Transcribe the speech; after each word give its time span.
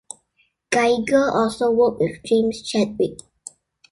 Geiger 0.71 1.29
also 1.31 1.69
worked 1.69 1.99
with 1.99 2.23
James 2.25 2.63
Chadwick. 2.67 3.19